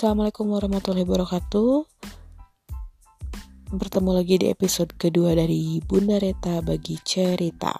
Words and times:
Assalamualaikum 0.00 0.56
warahmatullahi 0.56 1.04
wabarakatuh. 1.04 1.84
Bertemu 3.76 4.10
lagi 4.16 4.40
di 4.40 4.48
episode 4.48 4.96
kedua 4.96 5.36
dari 5.36 5.76
Bunda 5.84 6.16
Reta 6.16 6.64
bagi 6.64 6.96
cerita. 7.04 7.76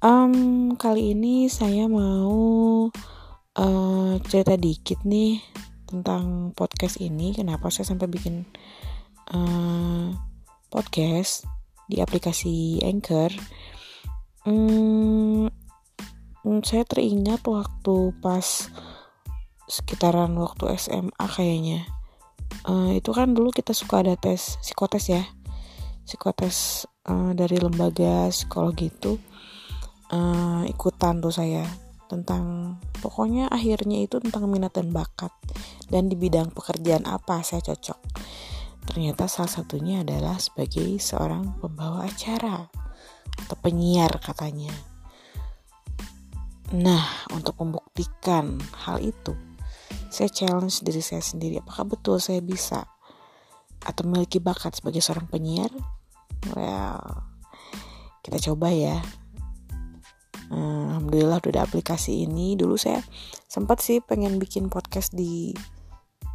Um, 0.00 0.72
Kali 0.72 1.12
ini 1.12 1.52
saya 1.52 1.84
mau 1.84 2.88
uh, 3.60 4.12
cerita 4.24 4.56
dikit 4.56 5.04
nih 5.04 5.36
tentang 5.84 6.56
podcast 6.56 6.96
ini. 7.04 7.36
Kenapa 7.36 7.68
saya 7.68 7.84
sampai 7.92 8.08
bikin 8.08 8.48
uh, 9.28 10.16
podcast 10.72 11.44
di 11.92 12.00
aplikasi 12.00 12.80
Anchor? 12.88 13.36
Um, 14.48 15.52
Saya 16.64 16.88
teringat 16.88 17.44
waktu 17.44 18.16
pas 18.24 18.72
sekitaran 19.68 20.32
waktu 20.40 20.72
SMA 20.80 21.26
kayaknya. 21.28 21.84
Uh, 22.64 22.96
itu 22.96 23.12
kan 23.12 23.36
dulu 23.36 23.52
kita 23.52 23.76
suka 23.76 24.00
ada 24.00 24.16
tes 24.16 24.56
psikotes 24.64 25.12
ya. 25.12 25.22
Psikotes 26.08 26.88
uh, 27.04 27.36
dari 27.36 27.60
lembaga 27.60 28.32
psikologi 28.32 28.88
itu 28.88 29.20
uh, 30.08 30.64
ikutan 30.64 31.20
tuh 31.20 31.30
saya 31.30 31.68
tentang 32.08 32.74
pokoknya 33.04 33.52
akhirnya 33.52 34.00
itu 34.00 34.16
tentang 34.24 34.48
minat 34.48 34.72
dan 34.72 34.88
bakat. 34.88 35.30
Dan 35.88 36.08
di 36.08 36.16
bidang 36.16 36.50
pekerjaan 36.56 37.04
apa 37.04 37.44
saya 37.44 37.60
cocok. 37.60 38.00
Ternyata 38.88 39.28
salah 39.28 39.52
satunya 39.52 40.00
adalah 40.00 40.40
sebagai 40.40 40.96
seorang 40.96 41.60
pembawa 41.60 42.08
acara 42.08 42.72
atau 43.44 43.56
penyiar 43.60 44.16
katanya. 44.24 44.72
Nah 46.72 47.28
untuk 47.36 47.56
membuktikan 47.60 48.60
hal 48.84 49.00
itu 49.04 49.47
saya 50.08 50.28
challenge 50.32 50.80
diri 50.84 51.04
saya 51.04 51.20
sendiri 51.20 51.60
apakah 51.60 51.84
betul 51.96 52.16
saya 52.18 52.40
bisa 52.40 52.84
atau 53.78 54.02
memiliki 54.08 54.42
bakat 54.42 54.74
sebagai 54.74 54.98
seorang 54.98 55.30
penyiar? 55.30 55.70
Well 56.52 57.28
kita 58.28 58.52
coba 58.52 58.68
ya. 58.68 59.00
Alhamdulillah 60.52 61.40
udah 61.40 61.48
ada 61.48 61.64
aplikasi 61.64 62.28
ini. 62.28 62.60
Dulu 62.60 62.76
saya 62.76 63.00
sempat 63.48 63.80
sih 63.80 64.04
pengen 64.04 64.36
bikin 64.36 64.68
podcast 64.68 65.16
di 65.16 65.56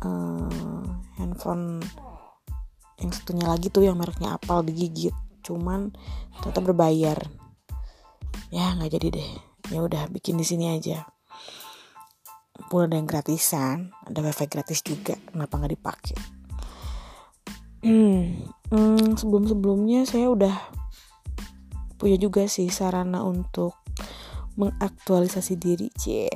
uh, 0.02 0.82
handphone 1.22 1.86
yang 2.98 3.14
satunya 3.14 3.46
lagi 3.46 3.70
tuh 3.70 3.86
yang 3.86 4.02
mereknya 4.02 4.42
Apple 4.42 4.66
digigit. 4.66 5.14
Cuman 5.46 5.94
tetap 6.42 6.66
berbayar. 6.66 7.22
Ya 8.50 8.74
nggak 8.74 8.98
jadi 8.98 9.08
deh. 9.22 9.30
Ya 9.70 9.86
udah 9.86 10.10
bikin 10.10 10.42
di 10.42 10.46
sini 10.50 10.74
aja 10.74 11.13
pun 12.70 12.86
ada 12.86 12.96
yang 12.98 13.10
gratisan 13.10 13.90
ada 14.06 14.20
wifi 14.22 14.46
gratis 14.46 14.86
juga 14.86 15.18
kenapa 15.30 15.58
nggak 15.58 15.74
dipakai? 15.74 16.18
Hmm, 17.84 18.48
hmm, 18.72 19.20
sebelum 19.20 19.44
sebelumnya 19.50 20.08
saya 20.08 20.32
udah 20.32 20.56
punya 22.00 22.16
juga 22.16 22.48
sih 22.48 22.72
sarana 22.72 23.26
untuk 23.28 23.76
mengaktualisasi 24.56 25.60
diri 25.60 25.92
cie. 25.92 26.32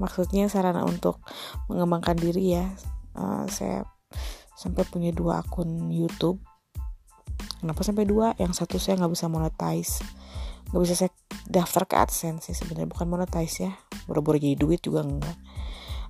Maksudnya 0.00 0.48
sarana 0.48 0.86
untuk 0.88 1.20
mengembangkan 1.68 2.16
diri 2.16 2.56
ya. 2.56 2.64
Uh, 3.12 3.44
saya 3.50 3.84
sampai 4.56 4.88
punya 4.88 5.12
dua 5.12 5.44
akun 5.44 5.92
YouTube. 5.92 6.40
Kenapa 7.60 7.84
sampai 7.84 8.08
dua? 8.08 8.32
Yang 8.40 8.64
satu 8.64 8.80
saya 8.80 8.96
nggak 8.96 9.12
bisa 9.12 9.28
monetize 9.28 10.00
nggak 10.70 10.82
bisa 10.86 10.94
saya 10.94 11.10
daftar 11.50 11.82
ke 11.84 11.94
AdSense 11.98 12.46
sih 12.46 12.54
sebenarnya 12.54 12.86
bukan 12.86 13.10
monetize 13.10 13.66
ya. 13.66 13.72
Buru-buru 14.06 14.38
jadi 14.38 14.54
duit 14.54 14.80
juga 14.80 15.02
enggak. 15.02 15.34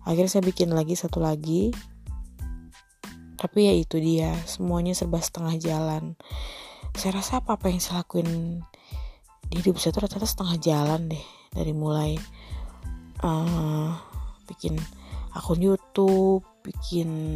Akhirnya 0.04 0.28
saya 0.28 0.44
bikin 0.44 0.70
lagi 0.76 0.92
satu 0.94 1.18
lagi. 1.24 1.72
Tapi 3.40 3.58
ya 3.64 3.72
itu 3.72 3.96
dia 3.96 4.36
semuanya 4.44 4.92
serba 4.92 5.16
setengah 5.16 5.56
jalan. 5.56 6.14
Saya 6.92 7.24
rasa 7.24 7.40
apa 7.40 7.56
apa 7.56 7.72
yang 7.72 7.80
saya 7.80 8.04
lakuin 8.04 8.60
di 9.50 9.58
hidup 9.58 9.82
saya 9.82 9.90
tuh 9.96 10.06
rata-rata 10.06 10.28
setengah 10.30 10.56
jalan 10.62 11.10
deh 11.10 11.24
dari 11.50 11.74
mulai 11.74 12.14
uh, 13.26 13.90
bikin 14.46 14.78
akun 15.34 15.58
YouTube 15.58 16.46
bikin 16.62 17.34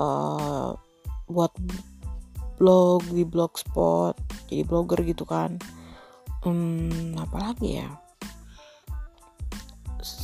uh, 0.00 0.72
buat 1.28 1.52
blog 2.56 3.04
di 3.12 3.24
blogspot 3.28 4.16
jadi 4.48 4.64
blogger 4.64 5.04
gitu 5.04 5.28
kan 5.28 5.60
hmm, 6.44 7.16
apa 7.20 7.38
lagi 7.40 7.80
ya 7.80 7.90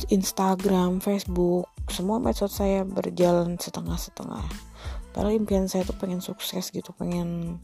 Instagram, 0.09 1.03
Facebook, 1.03 1.69
semua 1.91 2.17
medsos 2.17 2.55
saya 2.55 2.81
berjalan 2.81 3.59
setengah-setengah. 3.61 4.45
Padahal 5.13 5.37
impian 5.37 5.69
saya 5.69 5.85
tuh 5.85 5.97
pengen 5.97 6.21
sukses 6.23 6.69
gitu, 6.73 6.93
pengen 6.97 7.61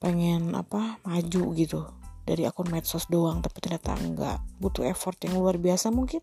pengen 0.00 0.56
apa 0.56 0.96
maju 1.04 1.44
gitu 1.56 1.80
dari 2.24 2.48
akun 2.48 2.68
medsos 2.68 3.08
doang, 3.08 3.40
tapi 3.40 3.60
ternyata 3.64 3.96
enggak. 4.00 4.38
Butuh 4.60 4.88
effort 4.88 5.16
yang 5.24 5.40
luar 5.40 5.56
biasa 5.56 5.88
mungkin. 5.92 6.20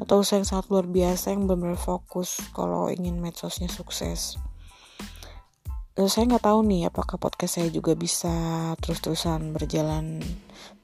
Atau 0.00 0.24
usaha 0.24 0.40
yang 0.40 0.48
sangat 0.48 0.72
luar 0.72 0.88
biasa 0.88 1.36
yang 1.36 1.44
benar-benar 1.44 1.76
fokus 1.76 2.40
kalau 2.56 2.88
ingin 2.88 3.20
medsosnya 3.20 3.68
sukses 3.68 4.40
saya 6.06 6.30
nggak 6.30 6.46
tahu 6.46 6.62
nih 6.64 6.86
apakah 6.86 7.18
podcast 7.18 7.58
saya 7.58 7.68
juga 7.68 7.98
bisa 7.98 8.30
terus-terusan 8.78 9.50
berjalan 9.50 10.22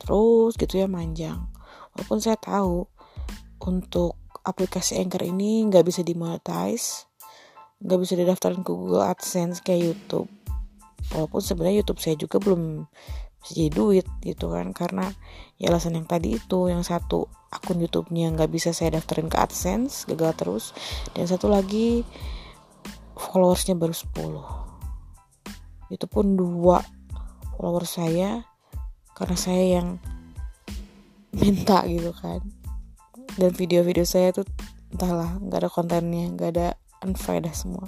terus 0.02 0.58
gitu 0.58 0.82
ya 0.82 0.90
manjang. 0.90 1.46
Walaupun 1.94 2.18
saya 2.18 2.34
tahu 2.34 2.90
untuk 3.62 4.18
aplikasi 4.42 4.98
Anchor 4.98 5.24
ini 5.24 5.64
nggak 5.70 5.86
bisa 5.86 6.02
dimonetize 6.02 7.06
nggak 7.76 8.00
bisa 8.02 8.14
didaftarin 8.16 8.64
ke 8.64 8.72
Google 8.72 9.04
AdSense 9.04 9.62
kayak 9.62 9.94
YouTube. 9.94 10.28
Walaupun 11.14 11.40
sebenarnya 11.40 11.86
YouTube 11.86 12.00
saya 12.02 12.16
juga 12.18 12.42
belum 12.42 12.90
bisa 13.46 13.52
jadi 13.62 13.70
duit 13.70 14.06
gitu 14.26 14.50
kan 14.50 14.74
karena 14.74 15.14
ya 15.54 15.70
alasan 15.70 15.94
yang 15.94 16.10
tadi 16.10 16.34
itu 16.34 16.66
yang 16.66 16.82
satu 16.82 17.30
akun 17.54 17.78
YouTube-nya 17.78 18.34
nggak 18.34 18.50
bisa 18.50 18.74
saya 18.74 18.98
daftarin 18.98 19.30
ke 19.30 19.38
AdSense 19.38 20.02
gagal 20.10 20.34
terus 20.34 20.64
dan 21.14 21.30
satu 21.30 21.46
lagi 21.46 22.02
followersnya 23.14 23.78
baru 23.78 23.94
10 23.94 24.65
itu 25.92 26.06
pun 26.10 26.34
dua 26.34 26.82
follower 27.54 27.86
saya 27.86 28.44
karena 29.16 29.36
saya 29.38 29.64
yang 29.80 29.88
minta 31.36 31.84
gitu 31.88 32.12
kan. 32.16 32.40
Dan 33.36 33.52
video-video 33.52 34.04
saya 34.08 34.32
tuh 34.32 34.48
entahlah 34.92 35.36
nggak 35.40 35.60
ada 35.66 35.70
kontennya 35.70 36.32
nggak 36.32 36.50
ada 36.56 36.68
unfaedah 37.04 37.52
semua. 37.52 37.84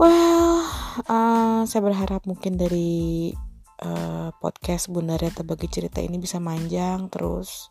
Well 0.00 0.64
uh, 1.06 1.62
saya 1.68 1.80
berharap 1.84 2.24
mungkin 2.24 2.56
dari 2.56 3.30
uh, 3.84 4.32
podcast 4.40 4.88
Bunda 4.88 5.16
Reta 5.20 5.44
bagi 5.44 5.68
cerita 5.68 6.00
ini 6.00 6.16
bisa 6.16 6.40
manjang 6.40 7.08
terus. 7.12 7.68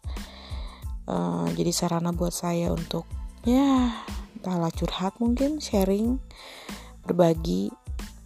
Uh, 1.09 1.49
jadi 1.57 1.73
sarana 1.73 2.13
buat 2.13 2.33
saya 2.33 2.69
untuk 2.69 3.09
ya 3.41 3.89
entahlah 4.37 4.69
curhat 4.69 5.17
mungkin 5.17 5.57
sharing 5.57 6.21
berbagi 7.01 7.73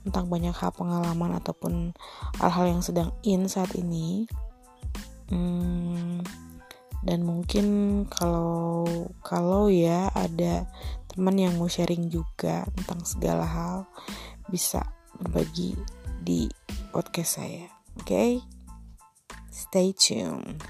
tentang 0.03 0.27
banyak 0.27 0.53
hal 0.53 0.71
pengalaman 0.75 1.35
ataupun 1.39 1.95
hal-hal 2.39 2.65
yang 2.67 2.81
sedang 2.83 3.09
in 3.23 3.47
saat 3.47 3.71
ini. 3.75 4.27
Hmm, 5.31 6.21
dan 7.03 7.23
mungkin 7.23 7.65
kalau 8.11 8.85
kalau 9.23 9.71
ya 9.71 10.11
ada 10.13 10.67
teman 11.09 11.39
yang 11.39 11.55
mau 11.55 11.71
sharing 11.71 12.11
juga 12.11 12.67
tentang 12.75 13.01
segala 13.07 13.47
hal 13.47 13.75
bisa 14.51 14.83
berbagi 15.19 15.75
di 16.21 16.51
podcast 16.91 17.41
saya. 17.41 17.71
Oke? 17.97 18.07
Okay? 18.07 18.31
stay 19.53 19.93
tuned 19.93 20.65